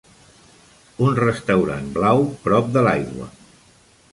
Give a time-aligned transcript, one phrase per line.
[1.07, 3.29] Un restaurant blau prop de l'aigua.